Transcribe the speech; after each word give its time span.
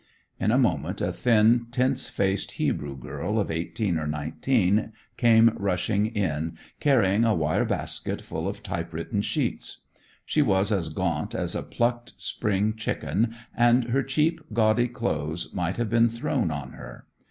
In 0.39 0.49
a 0.49 0.57
moment 0.57 0.99
a 0.99 1.11
thin, 1.11 1.67
tense 1.69 2.09
faced 2.09 2.53
Hebrew 2.53 2.97
girl 2.97 3.37
of 3.39 3.51
eighteen 3.51 3.99
or 3.99 4.07
nineteen 4.07 4.93
came 5.15 5.51
rushing 5.55 6.07
in, 6.07 6.57
carrying 6.79 7.23
a 7.23 7.35
wire 7.35 7.65
basket 7.65 8.19
full 8.19 8.47
of 8.47 8.63
typewritten 8.63 9.21
sheets. 9.21 9.81
She 10.25 10.41
was 10.41 10.71
as 10.71 10.89
gaunt 10.89 11.35
as 11.35 11.53
a 11.53 11.61
plucked 11.61 12.13
spring 12.17 12.73
chicken, 12.75 13.35
and 13.55 13.89
her 13.89 14.01
cheap, 14.01 14.41
gaudy 14.53 14.87
clothes 14.87 15.53
might 15.53 15.77
have 15.77 15.91
been 15.91 16.09
thrown 16.09 16.49
on 16.49 16.71
her. 16.71 17.05